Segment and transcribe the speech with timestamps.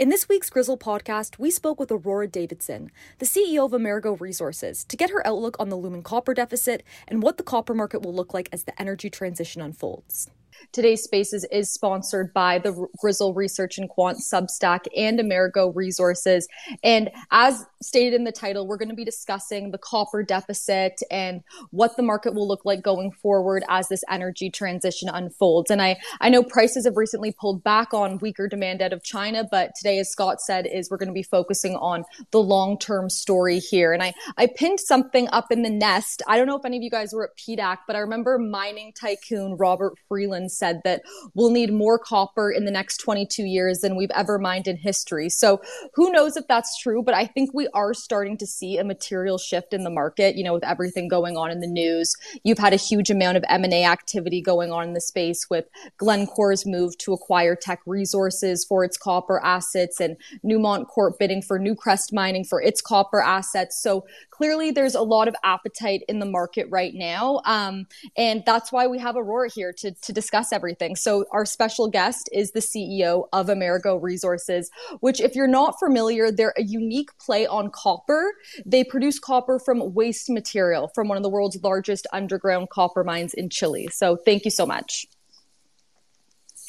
[0.00, 4.82] In this week's Grizzle podcast, we spoke with Aurora Davidson, the CEO of Amerigo Resources,
[4.84, 8.14] to get her outlook on the looming copper deficit and what the copper market will
[8.14, 10.30] look like as the energy transition unfolds.
[10.72, 16.46] Today's Spaces is sponsored by the Grizzle Research and Quant Substack and Amerigo Resources.
[16.82, 21.42] And as stated in the title, we're going to be discussing the copper deficit and
[21.70, 25.70] what the market will look like going forward as this energy transition unfolds.
[25.70, 29.44] And I, I know prices have recently pulled back on weaker demand out of China,
[29.50, 33.58] but today, as Scott said, is we're going to be focusing on the long-term story
[33.58, 33.92] here.
[33.92, 36.22] And I, I pinned something up in the nest.
[36.26, 38.92] I don't know if any of you guys were at PDAC, but I remember mining
[38.92, 41.02] tycoon Robert Friedland said that
[41.34, 45.28] we'll need more copper in the next 22 years than we've ever mined in history.
[45.28, 45.60] So
[45.94, 49.38] who knows if that's true, but I think we are starting to see a material
[49.38, 52.14] shift in the market, you know, with everything going on in the news.
[52.44, 55.66] You've had a huge amount of M&A activity going on in the space with
[55.98, 61.58] Glencore's move to acquire Teck Resources for its copper assets and Newmont Corp bidding for
[61.58, 63.80] Newcrest Mining for its copper assets.
[63.80, 67.40] So clearly there's a lot of appetite in the market right now.
[67.44, 67.86] Um,
[68.16, 70.96] and that's why we have Aurora here to, to discuss everything.
[70.96, 74.70] So our special guest is the CEO of Amerigo Resources,
[75.00, 78.32] which if you're not familiar, they're a unique play on copper.
[78.64, 83.34] They produce copper from waste material from one of the world's largest underground copper mines
[83.34, 83.88] in Chile.
[83.92, 85.06] So thank you so much.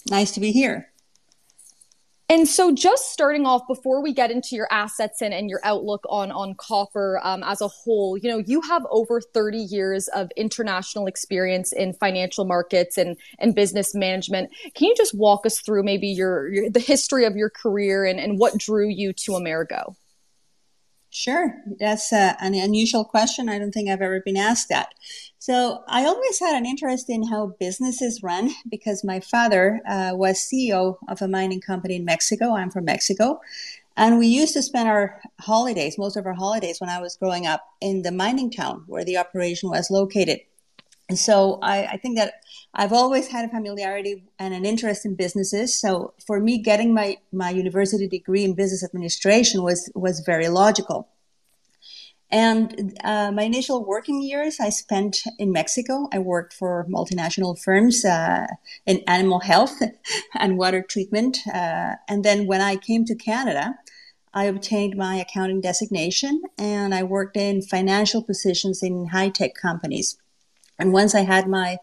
[0.09, 0.91] Nice to be here.
[2.32, 6.06] And so, just starting off, before we get into your assets and, and your outlook
[6.08, 10.30] on on copper um, as a whole, you know, you have over 30 years of
[10.38, 14.50] international experience in financial markets and and business management.
[14.76, 18.18] Can you just walk us through maybe your, your the history of your career and,
[18.18, 19.98] and what drew you to Amerigo?
[21.14, 21.54] Sure.
[21.78, 23.50] That's uh, an unusual question.
[23.50, 24.94] I don't think I've ever been asked that.
[25.40, 30.38] So I always had an interest in how businesses run because my father uh, was
[30.38, 32.56] CEO of a mining company in Mexico.
[32.56, 33.42] I'm from Mexico.
[33.98, 37.45] And we used to spend our holidays, most of our holidays when I was growing
[37.45, 40.39] up, in the mining town where the operation was located.
[41.11, 42.36] And so I, I, think that
[42.73, 45.77] I've always had a familiarity and an interest in businesses.
[45.77, 51.10] So for me, getting my, my university degree in business administration was, was very logical.
[52.32, 56.08] And uh, my initial working years I spent in Mexico.
[56.14, 58.48] I worked for multinational firms uh,
[58.86, 59.82] in animal health
[60.39, 61.39] and water treatment.
[61.54, 63.76] Uh, and then when I came to Canada,
[64.33, 70.17] I obtained my accounting designation and I worked in financial positions in high tech companies.
[70.81, 71.77] And once I had my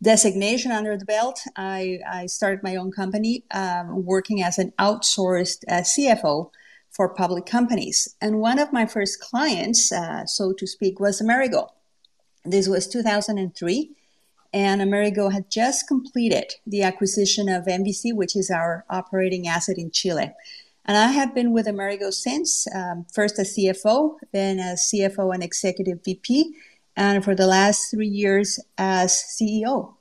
[0.00, 5.64] designation under the belt, I, I started my own company um, working as an outsourced
[5.68, 6.50] uh, CFO
[6.88, 8.14] for public companies.
[8.20, 11.68] And one of my first clients, uh, so to speak, was Amerigo.
[12.44, 13.90] This was 2003,
[14.52, 19.90] and Amerigo had just completed the acquisition of MVC, which is our operating asset in
[19.90, 20.32] Chile.
[20.84, 25.42] And I have been with Amerigo since, um, first as CFO, then as CFO and
[25.42, 26.54] executive VP,
[26.96, 29.94] and for the last three years as CEO.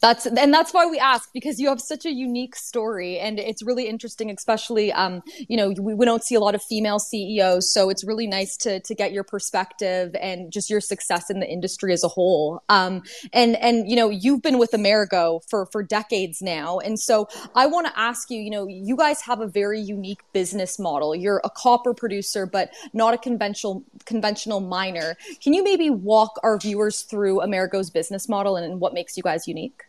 [0.00, 3.62] That's and that's why we ask because you have such a unique story and it's
[3.62, 7.72] really interesting, especially um, you know we, we don't see a lot of female CEOs,
[7.72, 11.46] so it's really nice to to get your perspective and just your success in the
[11.48, 12.62] industry as a whole.
[12.68, 13.02] Um,
[13.32, 17.66] and and you know you've been with Amerigo for for decades now, and so I
[17.66, 21.14] want to ask you, you know, you guys have a very unique business model.
[21.14, 25.16] You're a copper producer, but not a conventional conventional miner.
[25.42, 29.22] Can you maybe walk our viewers through Amerigo's business model and, and what makes you
[29.22, 29.82] guys unique?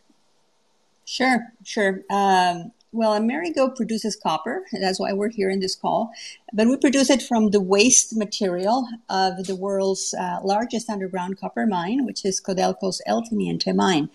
[1.04, 2.02] Sure, sure.
[2.10, 4.64] Um, well, Amerigo produces copper.
[4.72, 6.10] That's why we're here in this call.
[6.52, 11.66] But we produce it from the waste material of the world's uh, largest underground copper
[11.66, 14.10] mine, which is Codelco's El Teniente mine.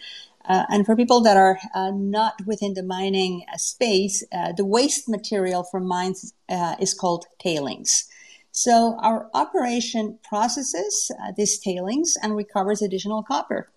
[0.47, 4.64] Uh, and for people that are uh, not within the mining uh, space, uh, the
[4.64, 8.08] waste material from mines uh, is called tailings.
[8.52, 13.70] So our operation processes these tailings and recovers additional copper.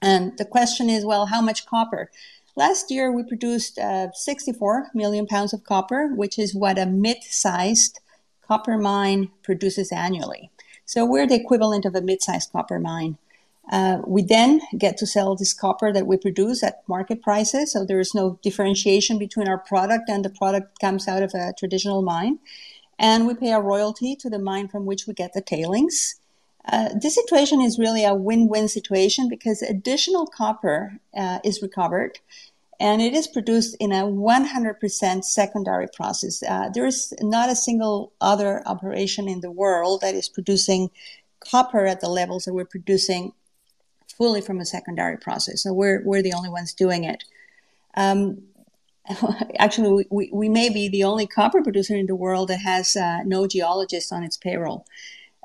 [0.00, 2.10] And the question is, well, how much copper?
[2.56, 7.22] Last year, we produced uh, 64 million pounds of copper, which is what a mid
[7.22, 8.00] sized
[8.46, 10.50] copper mine produces annually.
[10.84, 13.18] So we're the equivalent of a mid sized copper mine.
[13.70, 17.72] Uh, we then get to sell this copper that we produce at market prices.
[17.72, 21.52] So there is no differentiation between our product and the product comes out of a
[21.58, 22.38] traditional mine.
[22.98, 26.18] And we pay a royalty to the mine from which we get the tailings.
[26.64, 32.18] Uh, this situation is really a win-win situation because additional copper uh, is recovered
[32.80, 36.42] and it is produced in a 100% secondary process.
[36.42, 40.90] Uh, there is not a single other operation in the world that is producing
[41.40, 43.32] copper at the levels that we're producing
[44.16, 45.62] fully from a secondary process.
[45.62, 47.24] So we're, we're the only ones doing it.
[47.96, 48.42] Um,
[49.58, 53.22] actually, we, we may be the only copper producer in the world that has uh,
[53.24, 54.86] no geologist on its payroll.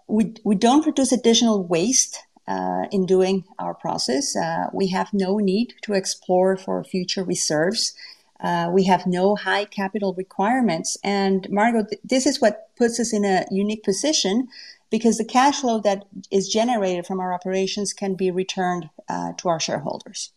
[0.08, 4.36] We, we don't produce additional waste uh, in doing our process.
[4.36, 7.94] Uh, we have no need to explore for future reserves.
[8.40, 10.98] Uh, we have no high capital requirements.
[11.04, 14.50] And Margot, th- this is what puts us in a unique position
[14.92, 19.50] because the cash flow that is generated from our operations can be returned uh, to
[19.50, 20.32] our shareholders.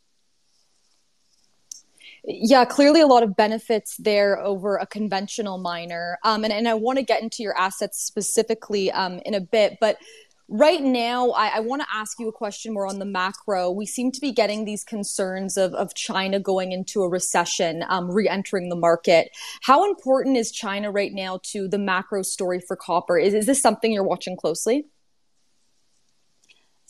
[2.29, 6.19] Yeah, clearly a lot of benefits there over a conventional miner.
[6.25, 9.79] Um, and, and I want to get into your assets specifically um, in a bit,
[9.81, 9.99] but
[10.49, 13.71] right now i, I want to ask you a question more on the macro.
[13.71, 18.11] We seem to be getting these concerns of, of china going into a recession um,
[18.11, 19.31] re-entering the market.
[19.63, 23.19] How important is china right now to the macro story for copper?
[23.19, 24.87] Is, is this something you're watching closely?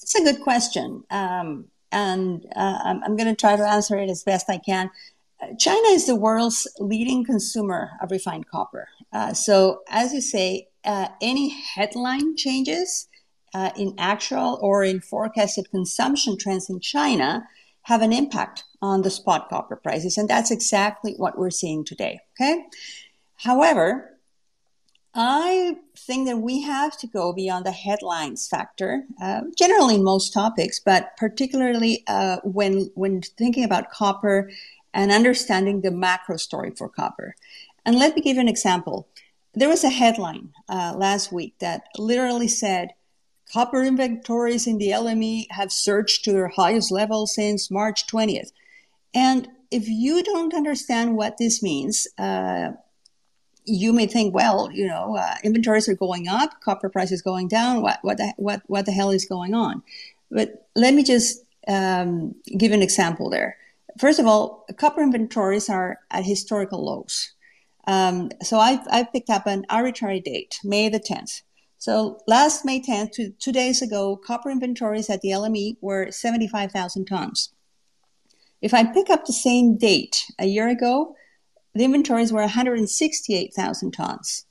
[0.02, 1.04] It's a good question.
[1.10, 4.90] Um, and uh, i'm, I'm going to try to answer it as best i can.
[5.58, 8.88] China is the world's leading consumer of refined copper.
[9.12, 13.08] Uh, so, as you say, uh, any headline changes
[13.54, 17.46] uh, in actual or in forecasted consumption trends in China
[17.82, 20.18] have an impact on the spot copper prices.
[20.18, 22.20] And that's exactly what we're seeing today.
[22.34, 22.64] Okay.
[23.36, 24.16] However,
[25.14, 30.34] I think that we have to go beyond the headlines factor, uh, generally in most
[30.34, 34.50] topics, but particularly uh, when when thinking about copper
[34.92, 37.34] and understanding the macro story for copper.
[37.86, 39.08] And let me give you an example.
[39.54, 42.92] There was a headline uh, last week that literally said
[43.52, 48.50] Copper inventories in the LME have surged to their highest level since March 20th.
[49.14, 52.72] And if you don't understand what this means, uh,
[53.64, 57.48] you may think, well, you know, uh, inventories are going up, copper price is going
[57.48, 57.82] down.
[57.82, 59.82] What what the, what what the hell is going on?
[60.30, 63.56] But let me just um, give an example there.
[63.98, 67.32] First of all, copper inventories are at historical lows.
[67.86, 71.42] Um, so I've, I've picked up an arbitrary date, May the 10th.
[71.78, 77.04] So last May 10th, two, two days ago, copper inventories at the LME were 75,000
[77.04, 77.50] tons.
[78.62, 81.14] If I pick up the same date a year ago,
[81.74, 84.46] the inventories were 168,000 tons.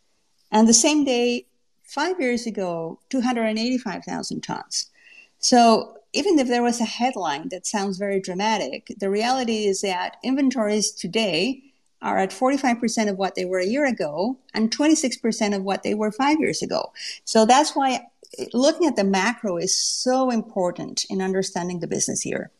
[0.51, 1.48] And the same day,
[1.83, 4.92] five years ago, 285,000 tons.
[5.39, 10.18] So even if there was a headline that sounds very dramatic, the reality is that
[10.24, 11.62] inventories today
[12.06, 15.96] are at 45% of what they were a year ago and 26% of what they
[15.96, 16.94] were five years ago.
[17.25, 18.06] So that's why
[18.54, 22.52] looking at the macro is so important in understanding the business here.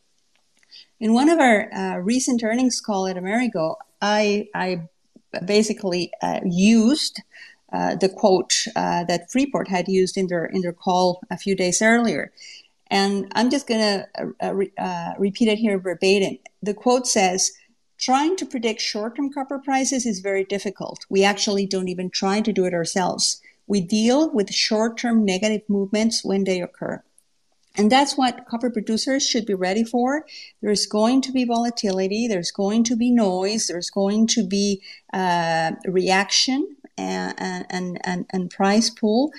[0.98, 4.88] In one of our uh, recent earnings call at Amerigo, I, I
[5.44, 7.22] basically uh, used
[7.72, 11.54] uh, the quote uh, that Freeport had used in their in their call a few
[11.54, 12.32] days earlier,
[12.88, 14.06] and I'm just going to
[14.42, 16.38] uh, re- uh, repeat it here verbatim.
[16.62, 17.50] The quote says
[17.98, 21.06] trying to predict short term copper prices is very difficult.
[21.08, 23.40] We actually don't even try to do it ourselves.
[23.66, 27.02] We deal with short term negative movements when they occur.
[27.78, 30.24] And that's what copper producers should be ready for.
[30.62, 34.82] There's going to be volatility, there's going to be noise, there's going to be
[35.12, 37.34] uh, reaction and,
[37.68, 39.30] and, and, and price pull.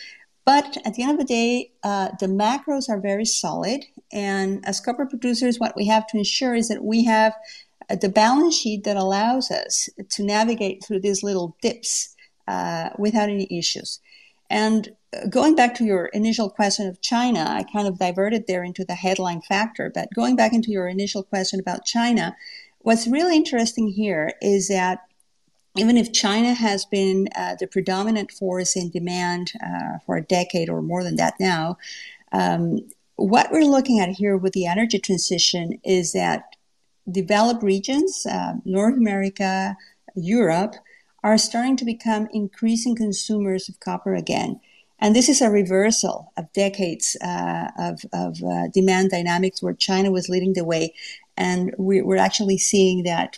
[0.46, 3.84] But at the end of the day, uh, the macros are very solid.
[4.14, 7.34] And as copper producers, what we have to ensure is that we have
[7.96, 12.16] the balance sheet that allows us to navigate through these little dips
[12.48, 14.00] uh, without any issues.
[14.50, 18.64] And uh, going back to your initial question of China, I kind of diverted there
[18.64, 19.92] into the headline factor.
[19.94, 22.36] But going back into your initial question about China,
[22.80, 25.00] what's really interesting here is that
[25.76, 30.70] even if China has been uh, the predominant force in demand uh, for a decade
[30.70, 31.78] or more than that now,
[32.32, 32.80] um,
[33.16, 36.56] what we're looking at here with the energy transition is that
[37.10, 39.76] developed regions, uh, North America,
[40.16, 40.76] Europe,
[41.24, 44.60] are starting to become increasing consumers of copper again.
[45.00, 50.12] And this is a reversal of decades uh, of, of uh, demand dynamics where China
[50.12, 50.94] was leading the way.
[51.36, 53.38] And we, are actually seeing that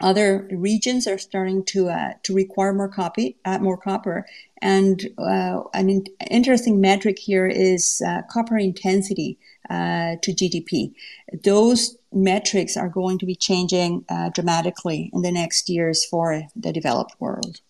[0.00, 4.26] other regions are starting to uh, to require more copy, uh, more copper.
[4.60, 10.92] And uh, an in- interesting metric here is uh, copper intensity to GDP.
[11.44, 16.72] Those metrics are going to be changing uh, dramatically in the next years for the
[16.72, 17.60] developed world.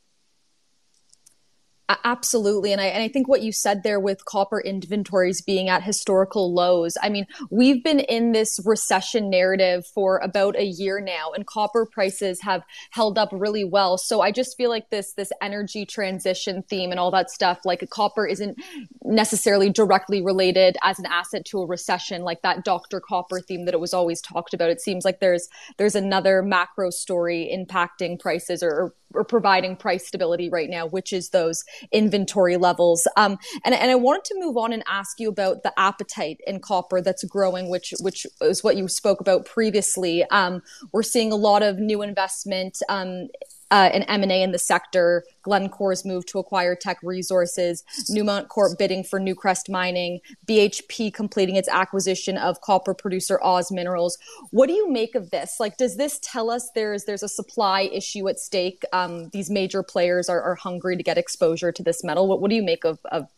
[1.88, 2.72] Absolutely.
[2.72, 6.52] And I, and I think what you said there with copper inventories being at historical
[6.52, 11.46] lows, I mean, we've been in this recession narrative for about a year now, and
[11.46, 13.98] copper prices have held up really well.
[13.98, 17.88] So I just feel like this, this energy transition theme and all that stuff, like
[17.88, 18.58] copper isn't
[19.04, 23.00] necessarily directly related as an asset to a recession, like that Dr.
[23.00, 24.70] Copper theme that it was always talked about.
[24.70, 28.94] It seems like there's, there's another macro story impacting prices or, or
[29.28, 33.06] providing price stability right now, which is those inventory levels.
[33.16, 36.60] Um, and, and I wanted to move on and ask you about the appetite in
[36.60, 40.24] copper that's growing, which which is what you spoke about previously.
[40.30, 43.28] Um, we're seeing a lot of new investment um,
[43.70, 49.04] uh, an M&A in the sector, Glencore's move to acquire Teck Resources, Newmont Corp bidding
[49.04, 54.18] for Newcrest Mining, BHP completing its acquisition of copper producer Oz Minerals.
[54.50, 55.60] What do you make of this?
[55.60, 58.82] Like, does this tell us there's there's a supply issue at stake?
[58.92, 62.26] Um, these major players are, are hungry to get exposure to this metal.
[62.26, 63.28] What, what do you make of, of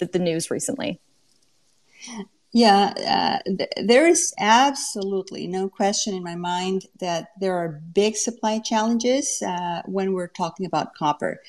[0.00, 1.00] the, the news recently?
[2.52, 8.14] Yeah, uh, th- there is absolutely no question in my mind that there are big
[8.16, 11.40] supply challenges uh, when we're talking about copper.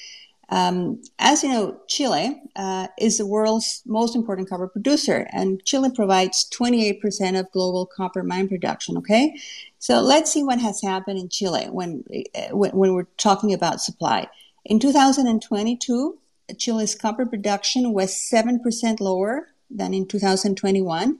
[0.48, 5.90] Um, as you know, Chile uh, is the world's most important copper producer, and Chile
[5.94, 8.98] provides 28% of global copper mine production.
[8.98, 9.36] Okay,
[9.80, 12.06] so let's see what has happened in Chile when
[12.36, 14.28] uh, when, when we're talking about supply.
[14.64, 16.18] In 2022,
[16.58, 21.18] Chile's copper production was 7% lower than in 2021,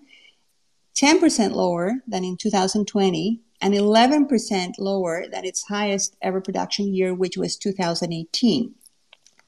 [0.96, 7.38] 10% lower than in 2020, and 11% lower than its highest ever production year, which
[7.38, 8.76] was 2018.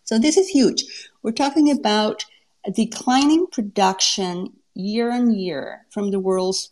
[0.04, 0.86] So this is huge.
[1.22, 2.26] We're talking about
[2.74, 6.72] declining production year on year from the world's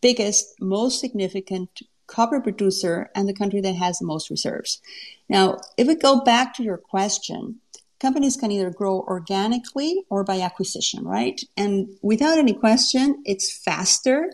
[0.00, 4.80] biggest, most significant copper producer and the country that has the most reserves.
[5.28, 7.60] Now, if we go back to your question,
[8.00, 11.40] companies can either grow organically or by acquisition, right?
[11.56, 14.32] And without any question, it's faster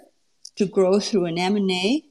[0.55, 2.05] to grow through an M&A,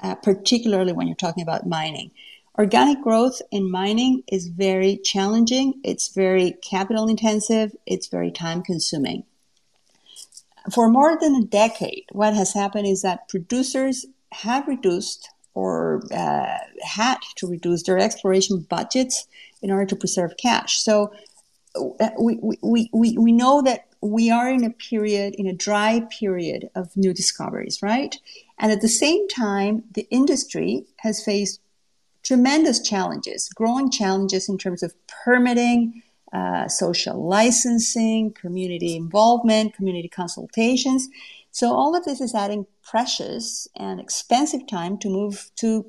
[0.00, 2.10] uh, particularly when you're talking about mining.
[2.58, 5.80] Organic growth in mining is very challenging.
[5.84, 7.74] It's very capital intensive.
[7.86, 9.24] It's very time consuming.
[10.72, 16.58] For more than a decade, what has happened is that producers have reduced or uh,
[16.82, 19.26] had to reduce their exploration budgets
[19.62, 20.82] in order to preserve cash.
[20.82, 21.12] So
[22.18, 26.70] we, we, we, we know that we are in a period, in a dry period
[26.74, 28.16] of new discoveries, right?
[28.58, 31.60] And at the same time, the industry has faced
[32.22, 41.08] tremendous challenges, growing challenges in terms of permitting, uh, social licensing, community involvement, community consultations.
[41.50, 45.86] So all of this is adding precious and expensive time to move to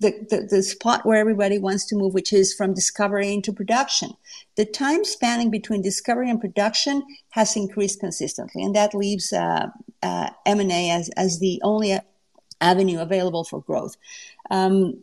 [0.00, 4.10] the, the, the, spot where everybody wants to move, which is from discovery into production.
[4.56, 9.68] The time spanning between discovery and production has increased consistently, and that leaves uh,
[10.02, 11.98] uh, M&A as, as the only
[12.60, 13.96] avenue available for growth.
[14.50, 15.02] Um,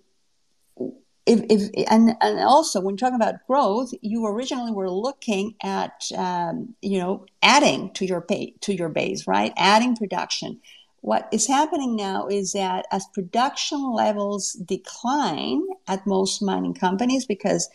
[1.27, 6.73] if, if, and, and also when talking about growth, you originally were looking at um,
[6.81, 9.51] you know adding to your pay, to your base, right?
[9.57, 10.61] Adding production
[11.01, 17.69] what is happening now is that as production levels decline at most mining companies because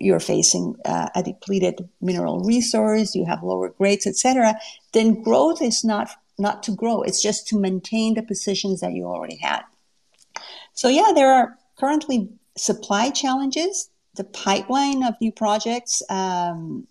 [0.00, 4.54] you're facing uh, a depleted mineral resource, you have lower grades, etc.,
[4.92, 9.04] then growth is not not to grow; it's just to maintain the positions that you
[9.04, 9.62] already had.
[10.72, 13.90] So yeah, there are currently supply challenges.
[14.16, 16.86] The pipeline of new projects, um,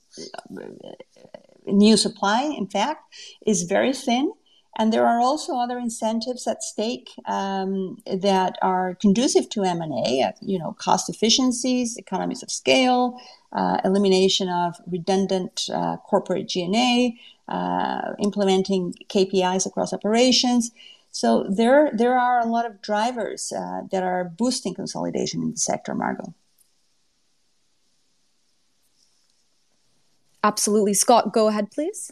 [1.65, 3.03] new supply, in fact,
[3.45, 4.31] is very thin.
[4.77, 10.31] And there are also other incentives at stake um, that are conducive to M&A, uh,
[10.41, 17.15] you know, cost efficiencies, economies of scale, uh, elimination of redundant uh, corporate G&A,
[17.51, 20.71] uh, implementing KPIs across operations.
[21.11, 25.57] So there, there are a lot of drivers uh, that are boosting consolidation in the
[25.57, 26.33] sector, Margot.
[30.43, 30.95] Absolutely.
[30.95, 32.11] Scott, go ahead, please.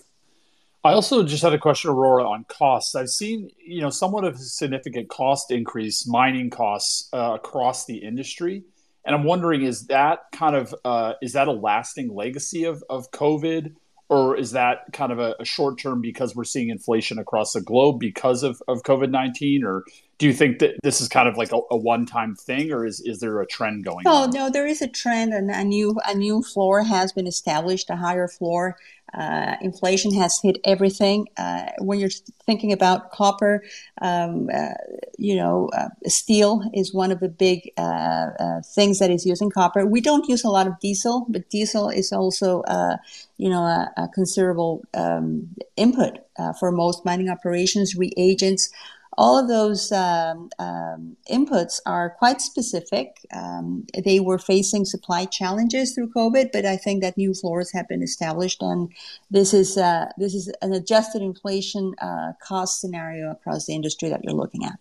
[0.84, 2.96] I also just had a question, Aurora, on costs.
[2.96, 7.98] I've seen, you know, somewhat of a significant cost increase, mining costs uh, across the
[7.98, 8.64] industry,
[9.06, 13.12] and I'm wondering, is that kind of uh, is that a lasting legacy of of
[13.12, 13.76] COVID,
[14.10, 17.62] or is that kind of a, a short term because we're seeing inflation across the
[17.62, 19.84] globe because of of COVID nineteen, or
[20.18, 22.86] do you think that this is kind of like a, a one time thing, or
[22.86, 24.06] is is there a trend going?
[24.08, 24.32] Oh on?
[24.32, 27.96] no, there is a trend, and a new a new floor has been established, a
[27.96, 28.78] higher floor
[29.14, 31.28] Uh, inflation has hit everything.
[31.38, 32.10] Uh, when you're
[32.46, 33.64] thinking about copper,
[34.02, 34.70] um, uh,
[35.18, 39.50] you know, uh, steel is one of the big uh, uh, things that is using
[39.50, 39.86] copper.
[39.86, 42.64] We don't use a lot of diesel, but diesel is also,
[43.38, 46.20] you know, a, a considerable um, input
[46.60, 47.96] for most mining operations.
[47.96, 48.70] Reagents
[49.18, 53.18] all of those um, um, inputs are quite specific.
[53.34, 57.88] Um, they were facing supply challenges through COVID, but I think that new floors have
[57.88, 58.92] been established, and
[59.30, 64.24] this is uh, this is an adjusted inflation uh, cost scenario across the industry that
[64.24, 64.80] you're looking at.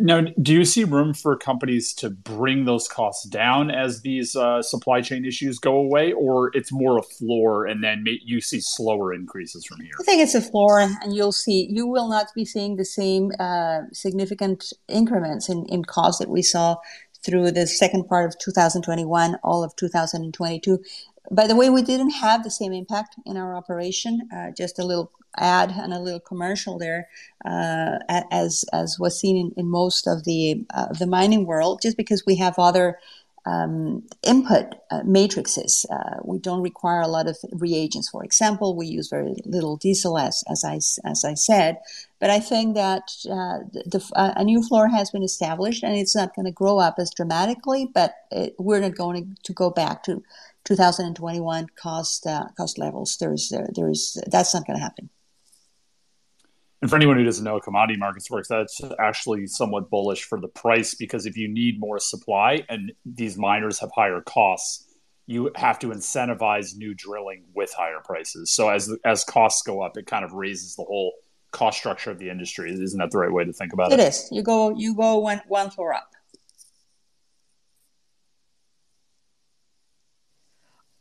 [0.00, 4.60] Now, do you see room for companies to bring those costs down as these uh,
[4.60, 9.14] supply chain issues go away, or it's more a floor and then you see slower
[9.14, 9.92] increases from here?
[10.00, 13.30] I think it's a floor, and you'll see you will not be seeing the same
[13.38, 16.76] uh, significant increments in, in cost that we saw
[17.24, 20.82] through the second part of 2021, all of 2022.
[21.30, 24.28] By the way, we didn't have the same impact in our operation.
[24.34, 27.08] Uh, just a little ad and a little commercial there,
[27.44, 27.98] uh,
[28.30, 31.80] as as was seen in, in most of the uh, the mining world.
[31.82, 32.98] Just because we have other
[33.46, 38.08] um, input uh, matrices, uh, we don't require a lot of reagents.
[38.08, 40.76] For example, we use very little diesel, as as I
[41.08, 41.78] as I said.
[42.20, 46.34] But I think that uh, the, a new floor has been established, and it's not
[46.34, 47.88] going to grow up as dramatically.
[47.92, 50.22] But it, we're not going to go back to
[50.68, 53.16] 2021 cost uh, cost levels.
[53.18, 55.08] There's there, there's that's not going to happen.
[56.80, 60.40] And for anyone who doesn't know how commodity markets works, that's actually somewhat bullish for
[60.40, 64.86] the price because if you need more supply and these miners have higher costs,
[65.26, 68.52] you have to incentivize new drilling with higher prices.
[68.52, 71.14] So as as costs go up, it kind of raises the whole
[71.50, 72.70] cost structure of the industry.
[72.70, 73.98] Isn't that the right way to think about it?
[73.98, 74.28] It is.
[74.30, 76.12] You go you go one one floor up.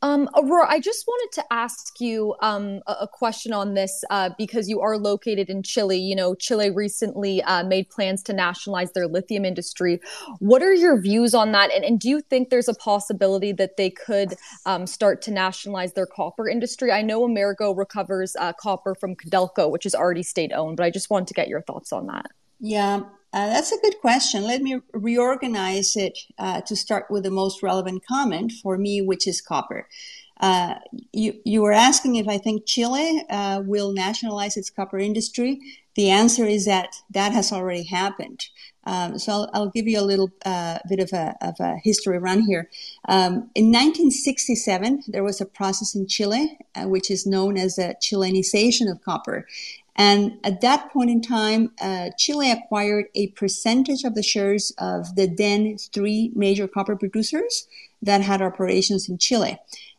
[0.03, 4.29] Um, Aurora, I just wanted to ask you um, a, a, question on this uh,
[4.37, 5.97] because you are located in Chile.
[5.97, 9.99] You know, Chile recently uh, made plans to nationalize their lithium industry.
[10.37, 11.71] What are your views on that?
[11.73, 14.35] And, and do you think there's a possibility that they could
[14.67, 16.91] um, start to nationalize their copper industry?
[16.91, 20.91] I know Amerigo recovers uh, copper from Codelco, which is already state owned, but I
[20.91, 22.27] just wanted to get your thoughts on that.
[22.59, 23.01] Yeah,
[23.37, 24.43] uh, that's a good question.
[24.45, 29.27] Let me reorganize it uh, to start with the most relevant comment for me, which
[29.27, 29.87] is copper.
[30.39, 30.75] Uh,
[31.13, 35.59] you, you were asking if I think Chile uh, will nationalize its copper industry.
[35.93, 38.47] The answer is that that has already happened.
[38.85, 42.17] Um, so I'll, I'll, give you a little uh, bit of a, of a, history
[42.19, 42.69] run here.
[43.09, 47.95] Um, in 1967, there was a process in Chile, uh, which is known as the
[48.01, 49.45] Chilenization of copper.
[49.97, 55.15] And at that point in time, uh, Chile acquired a percentage of the shares of
[55.15, 57.67] the then three major copper producers
[58.03, 59.57] that had operations in Chile.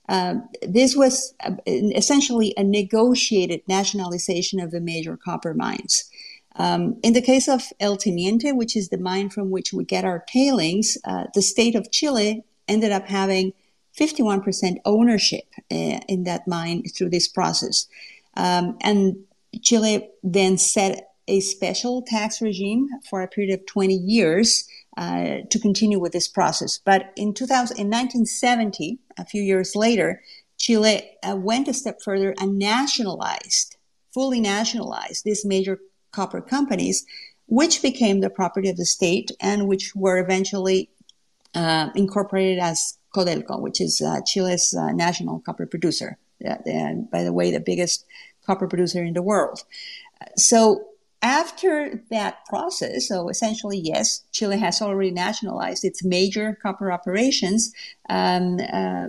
[0.09, 6.09] Uh, this was uh, essentially a negotiated nationalization of the major copper mines.
[6.57, 10.05] Um, in the case of El Teniente, which is the mine from which we get
[10.05, 13.53] our tailings, uh, the state of Chile ended up having
[13.99, 17.87] 51% ownership uh, in that mine through this process.
[18.37, 19.17] Um, and
[19.63, 25.59] Chile then set a special tax regime for a period of 20 years uh, to
[25.61, 26.79] continue with this process.
[26.79, 30.23] But in 2000, in 1970, a few years later,
[30.57, 33.77] Chile uh, went a step further and nationalized,
[34.13, 35.79] fully nationalized these major
[36.11, 37.07] copper companies,
[37.47, 40.91] which became the property of the state and which were eventually
[41.55, 46.19] uh, incorporated as Codelco, which is uh, Chile's uh, national copper producer.
[46.41, 48.05] and by the way, the biggest
[48.49, 49.59] copper producer in the world.
[50.37, 50.85] So
[51.21, 57.73] after that process, so essentially, yes, Chile has already nationalized its major copper operations.
[58.09, 59.09] Um, uh,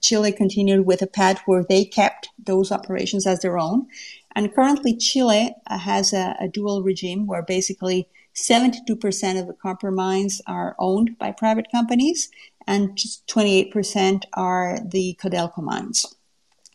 [0.00, 3.86] Chile continued with a path where they kept those operations as their own.
[4.34, 10.40] And currently, Chile has a, a dual regime where basically 72% of the copper mines
[10.46, 12.30] are owned by private companies
[12.66, 16.06] and just 28% are the Codelco mines.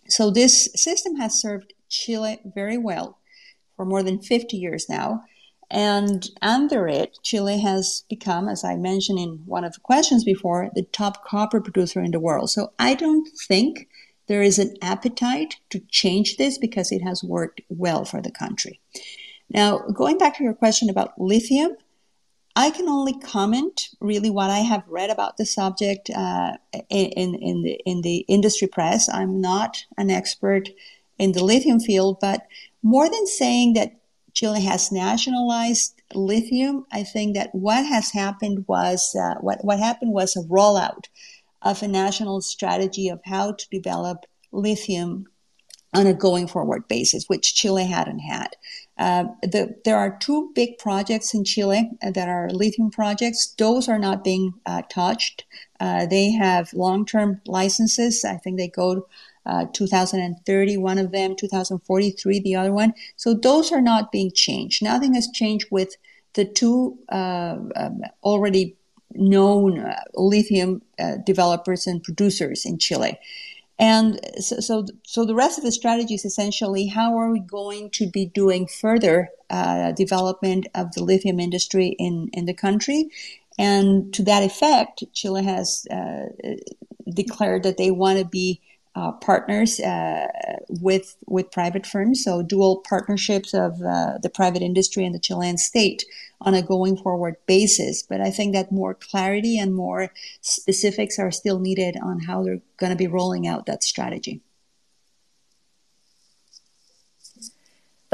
[0.08, 3.20] So this system has served Chile very well
[3.76, 5.24] for more than 50 years now.
[5.70, 10.70] And under it, Chile has become, as I mentioned in one of the questions before,
[10.76, 12.52] the top copper producer in the world.
[12.52, 13.88] So I don't think
[14.28, 18.80] there is an appetite to change this because it has worked well for the country.
[19.50, 21.76] Now, going back to your question about lithium,
[22.56, 26.54] I can only comment really what I have read about the subject uh,
[26.90, 29.10] in, in, the, in the industry press.
[29.10, 30.70] I'm not an expert
[31.18, 32.48] in the lithium field, but
[32.82, 34.00] more than saying that
[34.34, 40.12] Chile has nationalized lithium, I think that what has happened was uh, what what happened
[40.12, 41.06] was a rollout
[41.62, 45.26] of a national strategy of how to develop lithium
[45.94, 48.50] on a going forward basis, which Chile hadn't had.
[48.98, 53.54] Uh, the, there are two big projects in Chile that are lithium projects.
[53.58, 55.46] Those are not being uh, touched.
[55.80, 58.24] Uh, they have long term licenses.
[58.24, 59.08] I think they go
[59.46, 62.94] uh, 2030, one of them, 2043, the other one.
[63.18, 64.82] So those are not being changed.
[64.82, 65.98] Nothing has changed with
[66.34, 68.78] the two uh, um, already
[69.14, 70.82] known uh, lithium
[71.26, 73.18] developers and producers in Chile.
[73.78, 77.90] And so, so, so, the rest of the strategy is essentially how are we going
[77.92, 83.10] to be doing further uh, development of the lithium industry in, in the country?
[83.58, 86.28] And to that effect, Chile has uh,
[87.14, 88.62] declared that they want to be
[88.96, 90.28] uh, partners uh,
[90.70, 95.58] with with private firms, so dual partnerships of uh, the private industry and the Chilean
[95.58, 96.06] state
[96.46, 98.04] on a going forward basis.
[98.04, 102.62] But I think that more clarity and more specifics are still needed on how they're
[102.78, 104.42] going to be rolling out that strategy.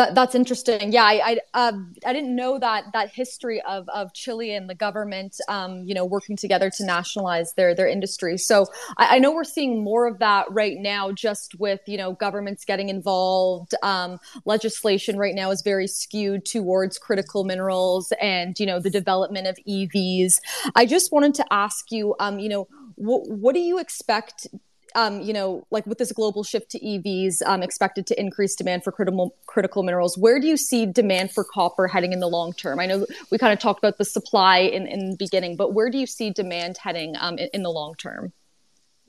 [0.02, 0.92] That, that's interesting.
[0.92, 1.74] Yeah, I I, uh,
[2.08, 6.06] I didn't know that that history of of Chile and the government, um, you know,
[6.06, 8.40] working together to nationalize their their industry.
[8.40, 8.66] So
[8.98, 12.66] I, I, know we're seeing more of that right now, just with you know governments
[12.66, 13.76] getting involved.
[13.84, 19.46] Um, legislation right now is very skewed towards critical minerals and you know the development
[19.46, 20.34] of EVs.
[20.74, 24.48] I just wanted to ask you, um, you know, what what do you expect
[24.96, 28.84] um, you know, like with this global shift to EVs um, expected to increase demand
[28.84, 32.54] for critical critical minerals, where do you see demand for copper heading in the long
[32.54, 32.80] term?
[32.80, 35.90] I know we kind of talked about the supply in, in the beginning, but where
[35.90, 38.34] do you see demand heading um, in, in the long term?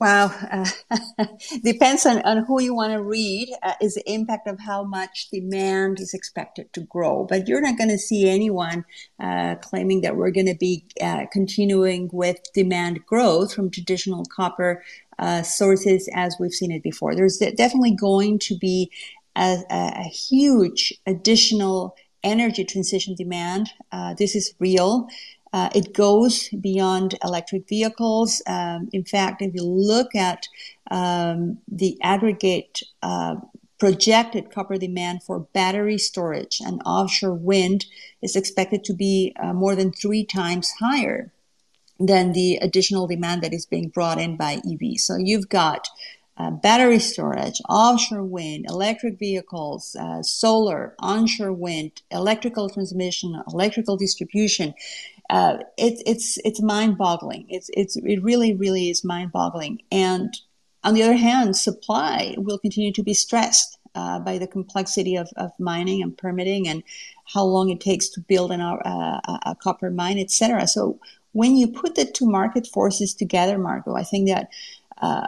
[0.03, 0.65] Wow, uh,
[1.63, 5.29] depends on, on who you want to read uh, is the impact of how much
[5.31, 7.23] demand is expected to grow.
[7.23, 8.83] But you're not going to see anyone
[9.21, 14.83] uh, claiming that we're going to be uh, continuing with demand growth from traditional copper
[15.19, 17.15] uh, sources as we've seen it before.
[17.15, 18.91] There's definitely going to be
[19.35, 23.69] a, a huge additional energy transition demand.
[23.91, 25.07] Uh, this is real.
[25.51, 28.41] Uh, it goes beyond electric vehicles.
[28.47, 30.47] Um, in fact, if you look at
[30.89, 33.35] um, the aggregate uh,
[33.77, 37.85] projected copper demand for battery storage and offshore wind
[38.21, 41.32] is expected to be uh, more than three times higher
[42.05, 44.97] than the additional demand that is being brought in by EV.
[44.97, 45.87] So you've got
[46.37, 54.73] uh, battery storage, offshore wind, electric vehicles, uh, solar, onshore wind, electrical transmission, electrical distribution
[55.29, 57.45] uh, it's it's it's mind boggling.
[57.49, 59.81] It's it's it really really is mind boggling.
[59.91, 60.37] And
[60.83, 65.29] on the other hand, supply will continue to be stressed uh, by the complexity of,
[65.37, 66.83] of mining and permitting and
[67.33, 70.67] how long it takes to build an, uh, a copper mine, etc.
[70.67, 70.99] So
[71.33, 74.49] when you put the two market forces together, Margot, I think that
[75.01, 75.27] uh,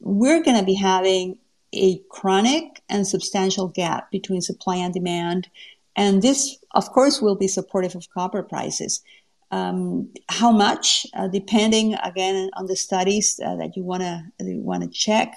[0.00, 1.38] we're going to be having
[1.72, 5.48] a chronic and substantial gap between supply and demand.
[5.94, 9.02] And this, of course, will be supportive of copper prices.
[9.52, 14.82] Um, how much, uh, depending again on the studies uh, that you want to want
[14.82, 15.36] to check.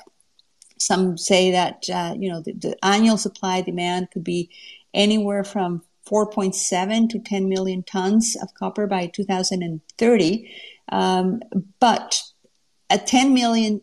[0.79, 4.49] Some say that uh, you know the, the, annual supply demand could be
[4.93, 10.51] anywhere from 4.7 to 10 million tons of copper by 2030,
[10.91, 11.41] um,
[11.79, 12.21] but
[12.89, 13.81] a 10 million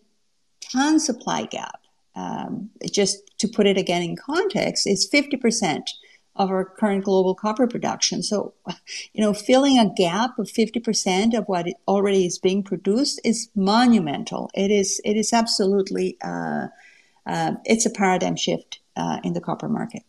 [0.73, 1.81] ton supply gap.
[2.15, 5.91] Um, just to put it again in context, is 50 percent
[6.39, 8.23] of our current global copper production.
[8.23, 8.55] So,
[9.13, 14.51] you know, filling a gap of 50% of what already is being produced is monumental.
[14.55, 16.69] It is, it is absolutely, uh,
[17.27, 20.03] uh, it's a paradigm shift uh, in the copper market.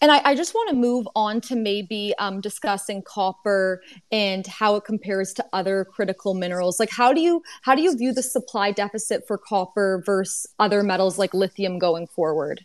[0.00, 3.82] And I, I, just want to move on to maybe um, discussing copper
[4.12, 6.78] and how it compares to other critical minerals.
[6.78, 10.82] Like, how do you how do you view the supply deficit for copper versus other
[10.82, 12.64] metals like lithium going forward?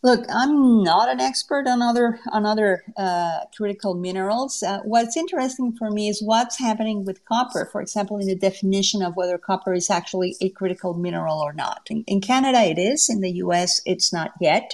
[0.00, 4.62] Look, I'm not an expert on other on other uh, critical minerals.
[4.62, 7.68] Uh, what's interesting for me is what's happening with copper.
[7.72, 11.88] For example, in the definition of whether copper is actually a critical mineral or not.
[11.90, 13.10] In, in Canada, it is.
[13.10, 14.72] In the U.S., it's not yet.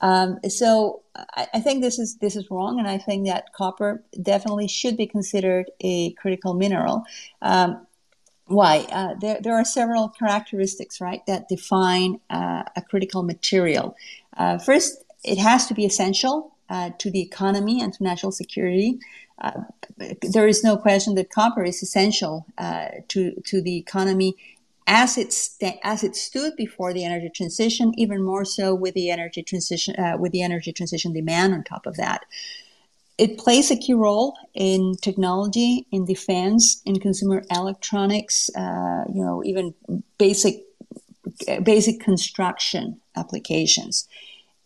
[0.00, 4.04] Um, so I, I, think this is this is wrong, and I think that copper
[4.22, 7.04] definitely should be considered a critical mineral.
[7.42, 7.86] Um,
[8.46, 8.86] why?
[8.90, 13.96] Uh, there, there are several characteristics, right, that define uh, a critical material.
[14.36, 18.98] Uh, first, it has to be essential uh, to the economy and to national security.
[19.40, 19.62] Uh,
[20.22, 24.36] there is no question that copper is essential uh, to to the economy
[24.88, 29.10] as it st- as it stood before the energy transition, even more so with the
[29.10, 32.22] energy transition uh, with the energy transition demand on top of that.
[33.18, 39.42] it plays a key role in technology, in defense, in consumer electronics, uh, you know,
[39.44, 39.74] even
[40.18, 40.64] basic
[41.62, 44.08] basic construction applications.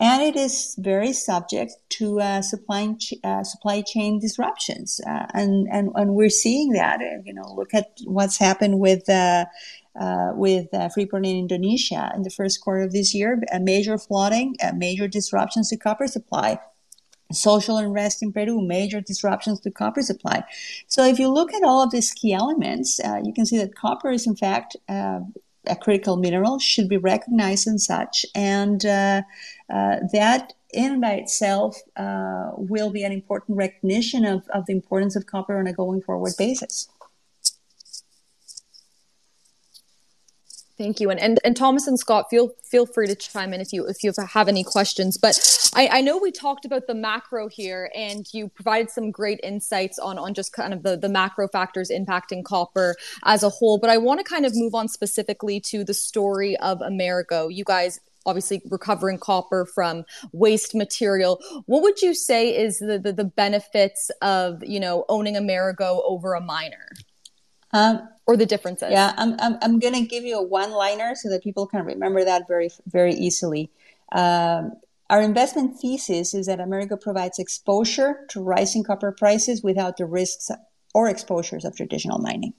[0.01, 5.01] And it is very subject to uh, supply, uh, supply chain disruptions.
[5.07, 9.09] Uh, and, and, and we're seeing that, uh, you know, look at what's happened with,
[9.99, 13.99] uh, uh, with Freeport in Indonesia in the first quarter of this year, a major
[13.99, 16.59] flooding, major disruptions to copper supply
[17.31, 20.45] social unrest in Peru, major disruptions to copper supply.
[20.87, 23.75] So if you look at all of these key elements, uh, you can see that
[23.75, 25.21] copper is in fact uh,
[25.67, 29.23] a critical mineral, should be recognized as such, and uh,
[29.73, 35.17] uh, that in by itself uh, will be an important recognition of, of the importance
[35.17, 36.89] of copper on a going forward basis.
[40.83, 41.11] Thank you.
[41.11, 44.03] And, and and Thomas and Scott, feel feel free to chime in if you if
[44.03, 45.17] you have any questions.
[45.17, 45.39] But
[45.77, 50.01] I, I know we talked about the macro here, and you provided some great insights
[50.01, 53.79] on on just kind of the the macro factors impacting copper as a whole.
[53.79, 57.47] But I want to kind of move on specifically to the story of Amerigo.
[57.47, 61.41] You guys obviously recovering copper from waste material.
[61.67, 66.35] What would you say is the, the, the benefits of, you know, owning Amerigo over
[66.35, 66.89] a miner?
[67.73, 68.89] Um, or the differences?
[68.91, 71.85] Yeah, I'm, I'm, I'm going to give you a one liner so that people can
[71.85, 73.71] remember that very, very easily.
[74.13, 74.73] Um,
[75.11, 80.51] our investment thesis is that Amerigo provides exposure to rising copper prices without the risks
[80.95, 82.55] or exposures of traditional mining.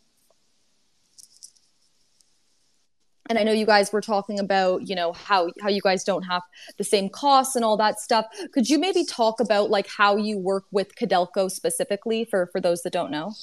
[3.29, 6.23] and I know you guys were talking about, you know, how how you guys don't
[6.23, 6.41] have
[6.77, 8.25] the same costs and all that stuff.
[8.53, 12.83] Could you maybe talk about like how you work with Codelco specifically for for those
[12.83, 13.33] that don't know?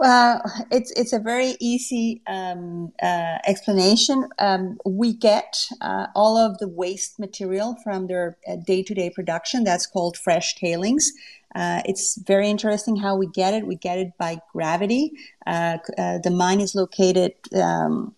[0.00, 4.28] Well, it's it's a very easy um, uh, explanation.
[4.38, 9.64] Um, we get uh, all of the waste material from their day to day production.
[9.64, 11.10] That's called fresh tailings.
[11.52, 13.66] Uh, it's very interesting how we get it.
[13.66, 15.14] We get it by gravity.
[15.44, 18.14] Uh, uh, the mine is located um,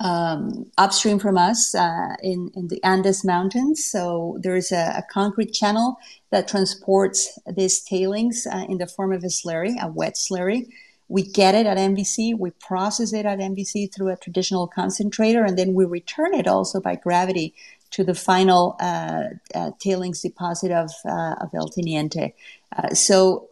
[0.00, 3.84] um, upstream from us uh, in, in the Andes Mountains.
[3.84, 5.98] So there's a, a concrete channel
[6.30, 10.66] that transports these tailings uh, in the form of a slurry, a wet slurry.
[11.08, 15.56] We get it at MVC, we process it at MVC through a traditional concentrator, and
[15.56, 17.54] then we return it also by gravity
[17.92, 19.22] to the final uh,
[19.54, 22.34] uh tailings deposit of, uh, of El Teniente.
[22.76, 23.48] Uh, so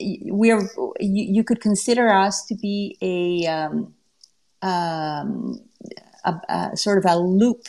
[0.00, 0.60] we're,
[1.00, 3.94] you, you, could consider us to be a um,
[4.62, 5.60] um,
[6.24, 7.66] a, a sort of a loop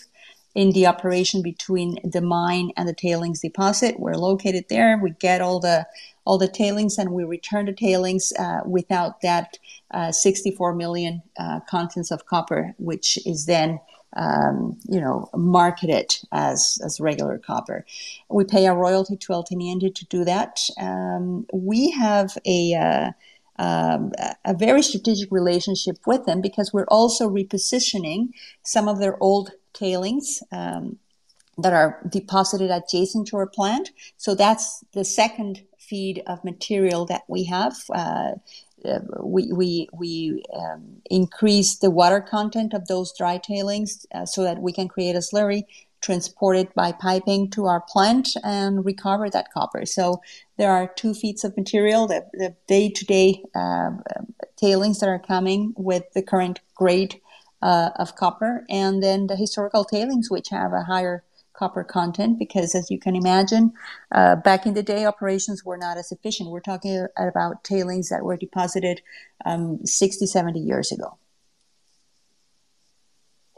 [0.55, 3.99] in the operation between the mine and the tailings deposit.
[3.99, 4.99] We're located there.
[5.01, 5.85] We get all the
[6.29, 9.57] all the tailings and we return the tailings uh, without that
[9.89, 13.79] uh, 64 million uh, contents of copper, which is then
[14.15, 17.83] um, you know marketed as as regular copper.
[18.29, 20.59] We pay a royalty to El Teniente to do that.
[20.79, 23.11] Um, we have a uh,
[23.57, 24.11] um,
[24.45, 28.29] a very strategic relationship with them because we're also repositioning
[28.61, 30.99] some of their old tailings um,
[31.57, 33.89] that are deposited adjacent to our plant.
[34.17, 37.75] So that's the second feed of material that we have.
[37.93, 38.31] Uh,
[38.85, 44.43] uh, we we, we um, increase the water content of those dry tailings uh, so
[44.43, 45.63] that we can create a slurry
[46.01, 49.85] transported by piping to our plant and recover that copper.
[49.85, 50.21] So
[50.57, 53.91] there are two feeds of material, the, the day-to-day uh,
[54.55, 57.19] tailings that are coming with the current grade
[57.61, 61.23] uh, of copper, and then the historical tailings, which have a higher
[61.59, 63.73] copper content because as you can imagine
[64.13, 68.23] uh, back in the day operations were not as efficient we're talking about tailings that
[68.23, 69.01] were deposited
[69.45, 71.17] um, 60 70 years ago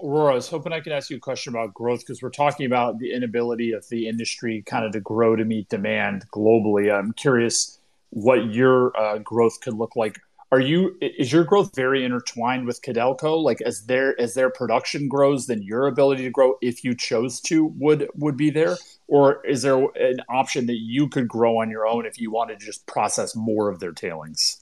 [0.04, 2.66] Aurora, I was hoping I could ask you a question about growth because we're talking
[2.66, 6.92] about the inability of the industry kind of to grow to meet demand globally.
[6.92, 10.20] I'm curious what your uh, growth could look like.
[10.52, 13.42] Are you is your growth very intertwined with Codelco?
[13.42, 17.40] Like as their as their production grows, then your ability to grow, if you chose
[17.42, 18.76] to, would would be there,
[19.08, 22.60] or is there an option that you could grow on your own if you wanted
[22.60, 24.62] to just process more of their tailings?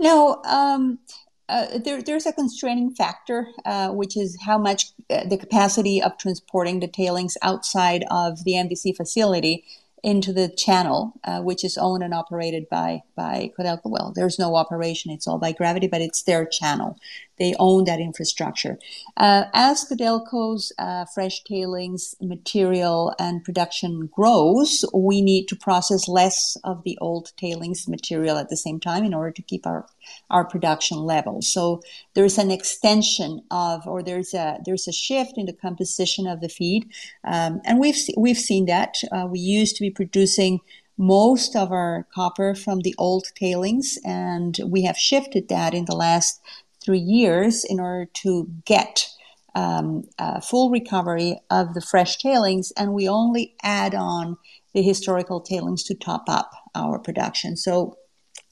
[0.00, 0.98] No, um,
[1.48, 6.18] uh, there, there's a constraining factor, uh, which is how much uh, the capacity of
[6.18, 9.64] transporting the tailings outside of the MVC facility
[10.02, 13.82] into the channel, uh, which is owned and operated by by Codelco.
[13.84, 16.98] Well, there's no operation; it's all by gravity, but it's their channel.
[17.38, 18.78] They own that infrastructure.
[19.16, 26.56] Uh, as Codelco's uh, fresh tailings material and production grows, we need to process less
[26.64, 29.86] of the old tailings material at the same time in order to keep our
[30.30, 31.42] our production level.
[31.42, 31.80] So
[32.14, 36.48] there's an extension of, or there's a there's a shift in the composition of the
[36.48, 36.90] feed,
[37.24, 38.94] um, and we've we've seen that.
[39.12, 40.60] Uh, we used to be producing
[40.98, 45.94] most of our copper from the old tailings, and we have shifted that in the
[45.94, 46.40] last
[46.88, 49.06] three years in order to get
[49.54, 50.04] um,
[50.42, 54.38] full recovery of the fresh tailings, and we only add on
[54.72, 57.58] the historical tailings to top up our production.
[57.58, 57.98] So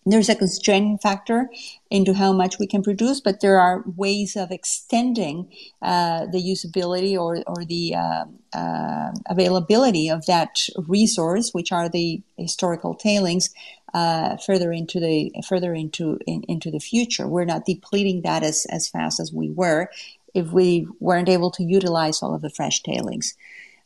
[0.07, 1.51] there's a constraining factor
[1.91, 7.19] into how much we can produce, but there are ways of extending uh, the usability
[7.19, 13.51] or, or the uh, uh, availability of that resource, which are the historical tailings,
[13.95, 17.27] uh, further into the further into in, into the future.
[17.27, 19.89] We're not depleting that as, as fast as we were
[20.35, 23.35] if we weren't able to utilize all of the fresh tailings.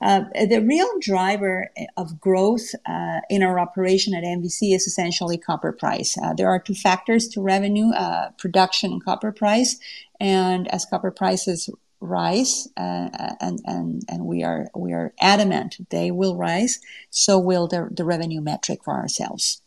[0.00, 5.72] Uh, the real driver of growth uh, in our operation at MVC is essentially copper
[5.72, 6.16] price.
[6.22, 9.78] Uh, there are two factors to revenue, uh, production and copper price.
[10.18, 11.68] And as copper prices
[12.00, 13.10] rise, uh,
[13.40, 18.04] and, and, and we are, we are adamant they will rise, so will the, the
[18.04, 19.60] revenue metric for ourselves.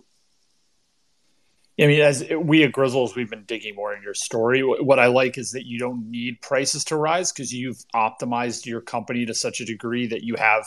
[1.79, 4.61] I mean, as we at Grizzles, we've been digging more in your story.
[4.61, 8.79] What I like is that you don't need prices to rise because you've optimized your
[8.79, 10.65] company to such a degree that you have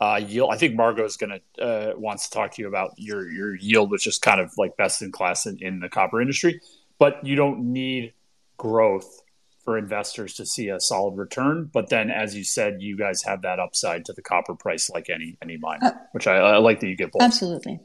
[0.00, 0.50] uh, yield.
[0.52, 3.54] I think Margot is going to uh, wants to talk to you about your your
[3.54, 6.60] yield, which is kind of like best in class in, in the copper industry.
[6.98, 8.14] But you don't need
[8.56, 9.22] growth
[9.64, 11.68] for investors to see a solid return.
[11.70, 15.10] But then, as you said, you guys have that upside to the copper price, like
[15.10, 17.22] any any mine, uh, which I, I like that you get both.
[17.22, 17.80] Absolutely.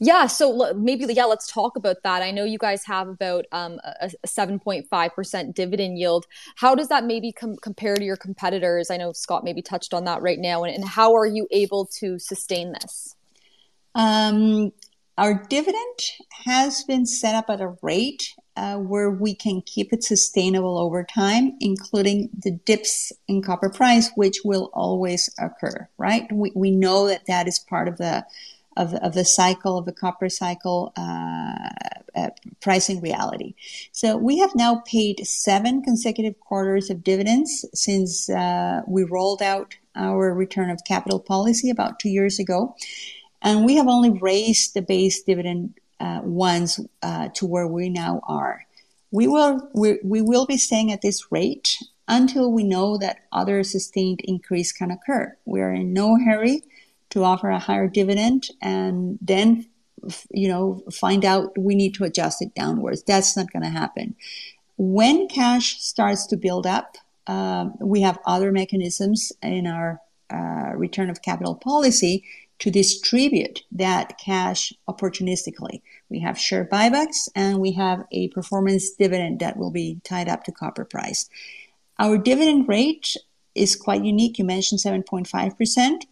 [0.00, 2.22] Yeah, so maybe yeah, let's talk about that.
[2.22, 6.26] I know you guys have about um, a seven point five percent dividend yield.
[6.56, 8.90] How does that maybe com- compare to your competitors?
[8.90, 11.86] I know Scott maybe touched on that right now, and, and how are you able
[12.00, 13.16] to sustain this?
[13.94, 14.72] Um,
[15.16, 15.98] our dividend
[16.44, 21.04] has been set up at a rate uh, where we can keep it sustainable over
[21.04, 25.88] time, including the dips in copper price, which will always occur.
[25.98, 26.30] Right?
[26.32, 28.24] We we know that that is part of the
[28.76, 31.58] of, of the cycle of the copper cycle uh,
[32.60, 33.54] pricing reality.
[33.92, 39.76] So we have now paid seven consecutive quarters of dividends since uh, we rolled out
[39.96, 42.74] our return of capital policy about two years ago,
[43.42, 48.20] and we have only raised the base dividend uh, once uh, to where we now
[48.26, 48.66] are.
[49.10, 53.62] We will we, we will be staying at this rate until we know that other
[53.62, 55.36] sustained increase can occur.
[55.44, 56.62] We are in no hurry
[57.14, 59.66] to offer a higher dividend and then
[60.30, 64.14] you know find out we need to adjust it downwards that's not going to happen
[64.76, 66.96] when cash starts to build up
[67.28, 70.00] um, we have other mechanisms in our
[70.30, 72.24] uh, return of capital policy
[72.58, 75.82] to distribute that cash opportunistically.
[76.08, 80.44] We have share buybacks and we have a performance dividend that will be tied up
[80.44, 81.28] to copper price.
[81.98, 83.16] Our dividend rate
[83.54, 84.38] is quite unique.
[84.38, 86.02] You mentioned 7.5%.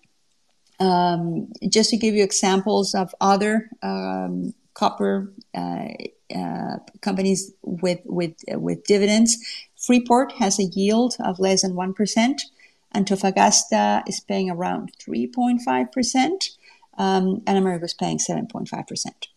[0.81, 5.89] Um, just to give you examples of other um, copper uh,
[6.35, 9.37] uh, companies with with with dividends,
[9.77, 12.43] Freeport has a yield of less than one percent.
[12.95, 16.51] Antofagasta is paying around three point five percent,
[16.99, 19.29] um, and Amerigo is paying seven point five percent.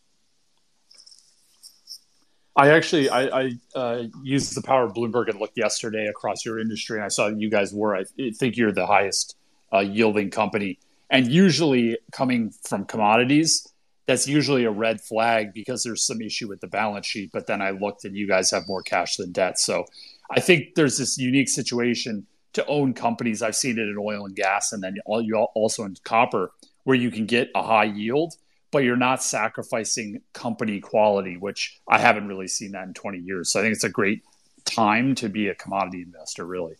[2.55, 6.57] I actually I, I uh, used the power of Bloomberg and looked yesterday across your
[6.59, 7.95] industry, and I saw you guys were.
[7.95, 8.05] I
[8.39, 9.35] think you're the highest
[9.73, 13.67] uh, yielding company and usually coming from commodities,
[14.07, 17.31] that's usually a red flag because there's some issue with the balance sheet.
[17.33, 19.59] But then I looked and you guys have more cash than debt.
[19.59, 19.85] So
[20.29, 23.41] I think there's this unique situation to own companies.
[23.41, 26.51] I've seen it in oil and gas and then you also in copper
[26.83, 28.35] where you can get a high yield,
[28.71, 33.51] but you're not sacrificing company quality, which I haven't really seen that in 20 years.
[33.51, 34.21] So I think it's a great
[34.65, 36.75] time to be a commodity investor, really.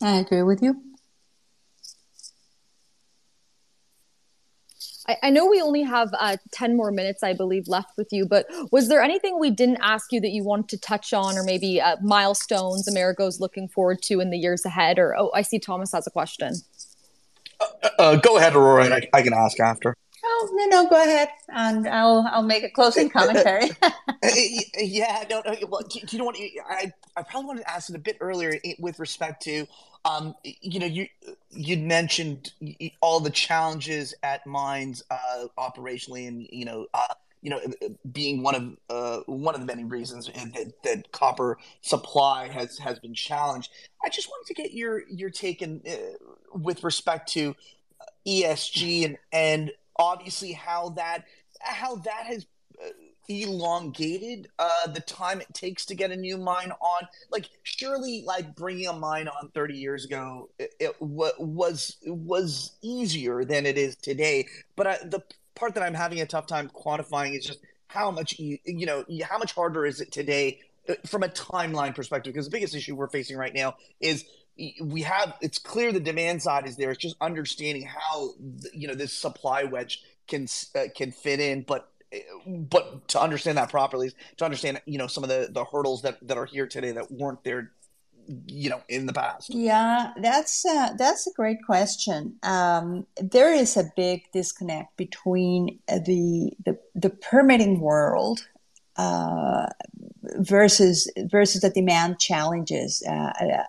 [0.00, 0.80] I agree with you.
[5.08, 8.26] I, I know we only have uh, 10 more minutes, I believe, left with you,
[8.26, 11.44] but was there anything we didn't ask you that you want to touch on, or
[11.44, 14.98] maybe uh, milestones Amerigo's looking forward to in the years ahead?
[14.98, 16.54] Or, oh, I see Thomas has a question.
[17.60, 19.96] Uh, uh go ahead, Aurora, I, I, can ask after.
[20.24, 23.70] Oh no, no, go ahead, and I'll I'll make a closing commentary.
[24.78, 26.36] yeah, no, no well, do, do, you know what?
[26.68, 29.66] I I probably wanted to ask it a bit earlier with respect to
[30.04, 31.06] um, you know, you
[31.50, 32.52] you mentioned
[33.00, 37.60] all the challenges at mines uh, operationally, and you know, uh, you know,
[38.12, 42.98] being one of uh, one of the many reasons that, that copper supply has has
[42.98, 43.70] been challenged.
[44.04, 45.94] I just wanted to get your your take in, uh,
[46.52, 47.56] with respect to
[48.26, 51.24] ESG and and obviously how that
[51.60, 52.46] how that has
[53.28, 57.08] elongated uh, the time it takes to get a new mine on?
[57.30, 63.44] Like, surely, like bringing a mine on 30 years ago, it, it was was easier
[63.44, 64.46] than it is today.
[64.76, 65.22] But I, the
[65.54, 69.38] part that I'm having a tough time quantifying is just how much you know how
[69.38, 72.32] much harder is it today uh, from a timeline perspective?
[72.32, 74.24] Because the biggest issue we're facing right now is
[74.80, 76.90] we have it's clear the demand side is there.
[76.90, 78.30] It's just understanding how
[78.72, 81.90] you know this supply wedge can uh, can fit in, but
[82.46, 86.18] but to understand that properly, to understand you know some of the the hurdles that
[86.26, 87.72] that are here today that weren't there
[88.46, 89.50] you know in the past.
[89.50, 92.36] Yeah that's uh, that's a great question.
[92.42, 98.46] Um, there is a big disconnect between the the, the permitting world
[98.96, 99.66] uh,
[100.38, 103.64] versus versus the demand challenges uh, uh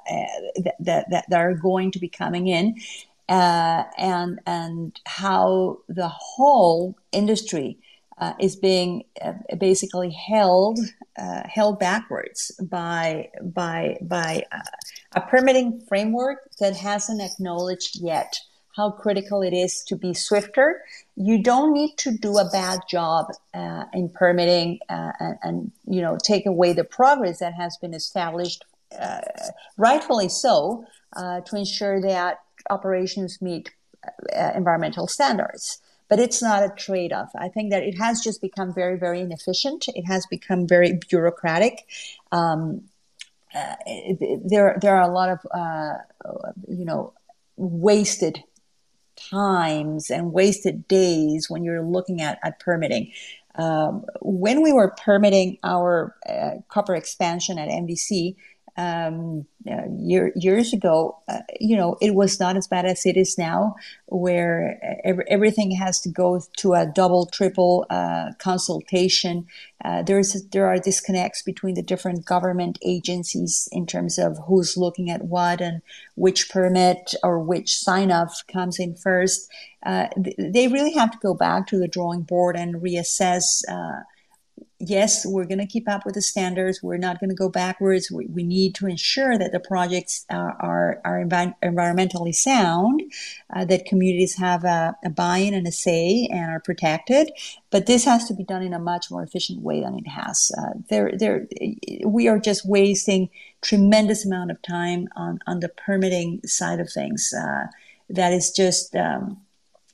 [0.58, 2.76] that, that, that are going to be coming in
[3.30, 7.78] uh, and and how the whole industry
[8.18, 10.80] uh, is being uh, basically held
[11.18, 14.59] uh, held backwards by by by uh,
[15.16, 18.38] a permitting framework that hasn't acknowledged yet
[18.76, 20.82] how critical it is to be swifter.
[21.16, 26.01] You don't need to do a bad job uh, in permitting uh, and, and, you
[26.01, 28.63] know take away the progress that has been established,
[29.78, 30.86] rightfully so,
[31.18, 32.39] to ensure that
[32.70, 33.72] operations meet
[34.55, 37.32] environmental standards but it's not a trade off.
[37.36, 39.86] I think that it has just become very, very inefficient.
[39.88, 41.86] It has become very bureaucratic.
[42.32, 42.84] Um,
[43.53, 43.76] uh,
[44.43, 45.93] there, there are a lot of, uh,
[46.68, 47.14] you know,
[47.56, 48.43] wasted
[49.16, 53.12] times and wasted days when you're looking at, at permitting.
[53.56, 58.36] Um, when we were permitting our uh, copper expansion at MVC,
[58.78, 63.17] um, uh, year, years ago, uh, you know, it was not as bad as it
[63.17, 63.76] is now,
[64.07, 69.47] where every, everything has to go to a double, triple uh, consultation.
[69.84, 75.09] Uh, there's there are disconnects between the different government agencies in terms of who's looking
[75.09, 75.82] at what and
[76.15, 79.49] which permit or which sign off comes in first.
[79.86, 80.07] Uh,
[80.38, 84.01] they really have to go back to the drawing board and reassess uh,
[84.80, 86.84] yes, we're going to keep up with the standards.
[86.84, 88.11] We're not going to go backwards.
[88.11, 93.01] We, we need to ensure that the projects are, are, are envi- environmentally sound,
[93.55, 97.32] uh, that communities have a, a buy-in and a say and are protected.
[97.69, 100.51] But this has to be done in a much more efficient way than it has.
[100.57, 101.47] Uh, there, there,
[102.05, 103.30] we are just wasting
[103.61, 107.34] tremendous amount of time on, on the permitting side of things.
[107.34, 107.67] Uh,
[108.09, 109.41] that is just um,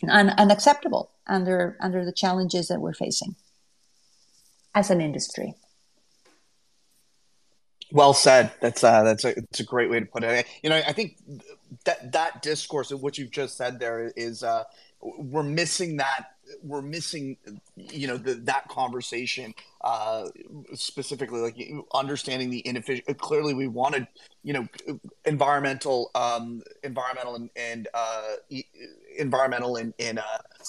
[0.09, 3.35] un- unacceptable under under the challenges that we're facing
[4.73, 5.55] as an industry.
[7.91, 8.51] Well said.
[8.61, 10.47] That's uh, that's a it's a great way to put it.
[10.63, 11.17] You know, I think
[11.83, 14.63] that that discourse of what you've just said there is uh,
[15.01, 17.37] we're missing that we're missing
[17.75, 20.27] you know the, that conversation uh,
[20.73, 24.07] specifically like understanding the inefficient clearly we wanted
[24.43, 24.67] you know
[25.25, 28.35] environmental um, environmental and, and uh,
[29.17, 30.23] environmental and, and uh,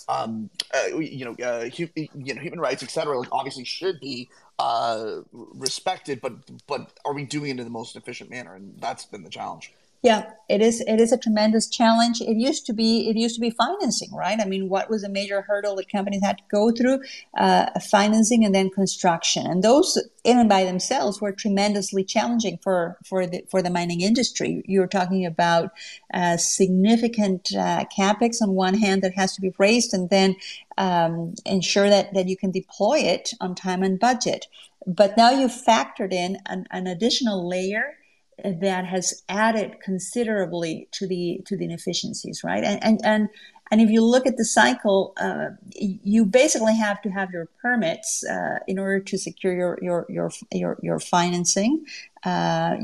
[0.08, 4.28] um, uh, you know uh, hu- you know human rights etc like obviously should be
[4.58, 6.32] uh, respected but
[6.66, 8.54] but are we doing it in the most efficient manner?
[8.54, 9.72] And that's been the challenge
[10.02, 10.80] yeah, it is.
[10.80, 12.20] It is a tremendous challenge.
[12.20, 13.08] It used to be.
[13.08, 14.40] It used to be financing, right?
[14.40, 17.02] I mean, what was a major hurdle that companies had to go through?
[17.38, 22.98] Uh, financing and then construction, and those in and by themselves were tremendously challenging for
[23.04, 24.64] for the for the mining industry.
[24.66, 25.70] You're talking about
[26.12, 30.34] uh, significant uh, capex on one hand that has to be raised, and then
[30.78, 34.48] um, ensure that that you can deploy it on time and budget.
[34.84, 37.98] But now you've factored in an, an additional layer
[38.44, 42.64] that has added considerably to the to the inefficiencies, right?
[42.64, 43.28] And and and,
[43.70, 48.24] and if you look at the cycle, uh, you basically have to have your permits
[48.24, 51.84] uh, in order to secure your your your your, your financing,
[52.24, 52.76] uh,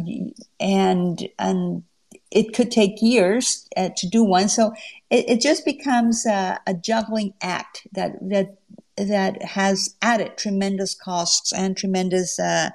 [0.61, 1.83] and and
[2.31, 4.49] it could take years uh, to do one.
[4.49, 4.73] So
[5.11, 8.59] it, it just becomes a, a juggling act that that
[8.97, 12.71] that has added tremendous costs and tremendous uh,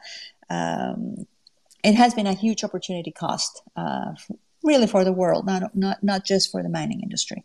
[0.49, 1.25] um,
[1.83, 4.13] it has been a huge opportunity cost, uh,
[4.63, 7.43] really for the world, not, not, not just for the mining industry.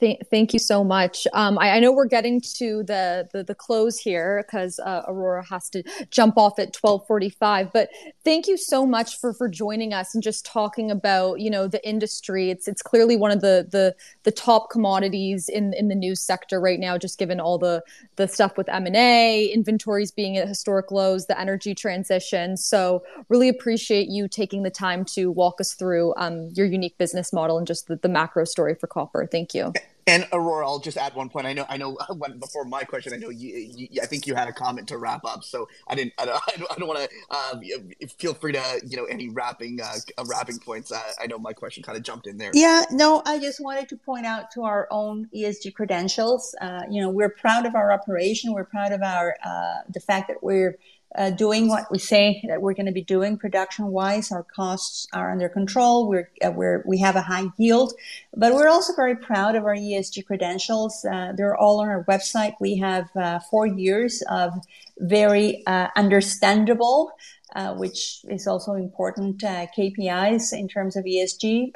[0.00, 1.24] Th- thank you so much.
[1.34, 5.44] Um, I, I, know we're getting to the the, the close here because uh, Aurora
[5.46, 7.72] has to jump off at twelve forty five.
[7.72, 7.90] But
[8.24, 11.86] thank you so much for for joining us and just talking about you know the
[11.88, 12.50] industry.
[12.50, 16.60] It's it's clearly one of the the the top commodities in in the news sector
[16.60, 17.80] right now, just given all the
[18.16, 22.56] the stuff with M and A, inventories being at historic lows, the energy transition.
[22.56, 27.32] So really appreciate you taking the time to walk us through um, your unique business
[27.32, 29.24] model and just the, the macro story for copper.
[29.30, 29.72] Thank you.
[30.06, 31.46] And Aurora, I'll just add one point.
[31.46, 31.96] I know, I know.
[32.14, 34.98] When, before my question, I know you, you, I think you had a comment to
[34.98, 35.42] wrap up.
[35.42, 36.12] So I didn't.
[36.18, 36.42] I don't.
[36.70, 37.36] I don't, want to.
[37.36, 40.92] Um, feel free to, you know, any wrapping, uh, wrapping points.
[40.92, 42.50] I, I know my question kind of jumped in there.
[42.54, 42.84] Yeah.
[42.90, 46.54] No, I just wanted to point out to our own ESG credentials.
[46.60, 48.52] Uh, you know, we're proud of our operation.
[48.52, 50.78] We're proud of our uh, the fact that we're
[51.16, 54.32] uh, doing what we say that we're going to be doing production wise.
[54.32, 56.08] Our costs are under control.
[56.08, 57.92] We're, uh, we're, we have a high yield,
[58.36, 61.04] but we're also very proud of our ESG credentials.
[61.04, 62.54] Uh, they're all on our website.
[62.60, 64.52] We have uh, four years of
[64.98, 67.12] very uh, understandable,
[67.54, 71.70] uh, which is also important KPIs in terms of ESG.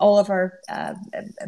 [0.00, 0.58] all of our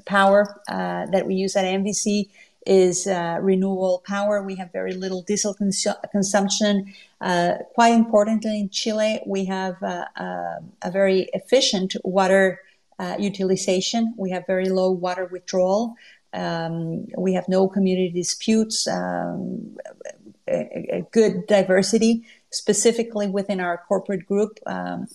[0.04, 2.28] power that we use at MVC
[2.66, 4.42] is uh, renewable power.
[4.42, 6.92] We have very little diesel cons- consumption.
[7.20, 12.60] Uh, quite importantly, in Chile, we have uh, uh a very efficient water
[12.98, 14.14] uh, utilization.
[14.16, 15.94] We have very low water withdrawal.
[16.32, 18.86] Um, we have no community disputes.
[18.86, 19.76] Um,
[20.48, 24.58] a, a, good diversity, specifically within our corporate group.
[24.66, 25.06] Um,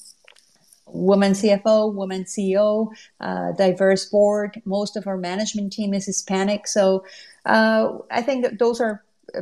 [0.87, 2.89] woman CFO, woman CEO,
[3.19, 4.61] uh, diverse board.
[4.65, 6.67] Most of our management team is Hispanic.
[6.67, 7.03] So
[7.47, 9.03] uh, I think that those are
[9.35, 9.41] uh,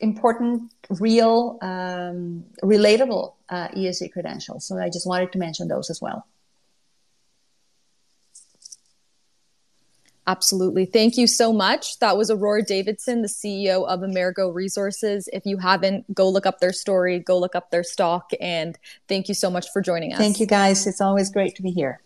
[0.00, 4.66] important, real, um, relatable uh, ESG credentials.
[4.66, 6.26] So I just wanted to mention those as well.
[10.26, 10.86] Absolutely.
[10.86, 11.98] Thank you so much.
[11.98, 15.28] That was Aurora Davidson, the CEO of Amerigo Resources.
[15.30, 18.30] If you haven't, go look up their story, go look up their stock.
[18.40, 20.18] And thank you so much for joining us.
[20.18, 20.86] Thank you, guys.
[20.86, 22.00] It's always great to be here.